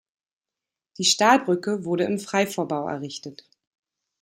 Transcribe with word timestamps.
Die 0.97 1.03
Stahlbrücke 1.03 1.85
wurde 1.85 2.05
im 2.05 2.17
Freivorbau 2.17 2.87
errichtet. 2.89 3.47